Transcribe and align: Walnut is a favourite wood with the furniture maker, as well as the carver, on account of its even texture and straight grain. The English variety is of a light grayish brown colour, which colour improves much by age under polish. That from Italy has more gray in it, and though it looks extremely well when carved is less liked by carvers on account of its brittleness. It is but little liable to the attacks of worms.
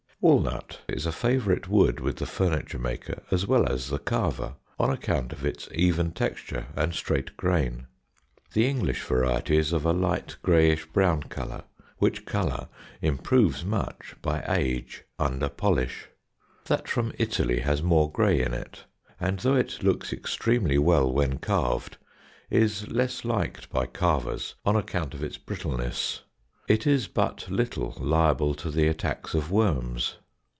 Walnut 0.23 0.81
is 0.87 1.07
a 1.07 1.11
favourite 1.11 1.67
wood 1.67 1.99
with 1.99 2.17
the 2.17 2.27
furniture 2.27 2.77
maker, 2.77 3.23
as 3.31 3.47
well 3.47 3.65
as 3.67 3.89
the 3.89 3.97
carver, 3.97 4.53
on 4.79 4.91
account 4.91 5.33
of 5.33 5.43
its 5.43 5.67
even 5.73 6.11
texture 6.11 6.67
and 6.75 6.93
straight 6.93 7.35
grain. 7.37 7.87
The 8.53 8.67
English 8.67 9.01
variety 9.01 9.57
is 9.57 9.73
of 9.73 9.83
a 9.83 9.93
light 9.93 10.37
grayish 10.43 10.85
brown 10.85 11.23
colour, 11.23 11.63
which 11.97 12.25
colour 12.25 12.67
improves 13.01 13.65
much 13.65 14.13
by 14.21 14.43
age 14.47 15.05
under 15.17 15.49
polish. 15.49 16.07
That 16.65 16.87
from 16.87 17.13
Italy 17.17 17.61
has 17.61 17.81
more 17.81 18.11
gray 18.11 18.43
in 18.43 18.53
it, 18.53 18.85
and 19.19 19.39
though 19.39 19.55
it 19.55 19.81
looks 19.81 20.13
extremely 20.13 20.77
well 20.77 21.11
when 21.11 21.39
carved 21.39 21.97
is 22.51 22.87
less 22.89 23.25
liked 23.25 23.71
by 23.71 23.87
carvers 23.87 24.53
on 24.65 24.75
account 24.75 25.15
of 25.15 25.23
its 25.23 25.39
brittleness. 25.39 26.21
It 26.67 26.87
is 26.87 27.07
but 27.07 27.49
little 27.49 27.93
liable 27.99 28.53
to 28.53 28.71
the 28.71 28.87
attacks 28.87 29.33
of 29.33 29.51
worms. 29.51 30.19